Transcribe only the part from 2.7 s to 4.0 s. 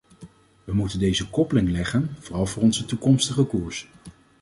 toekomstige koers.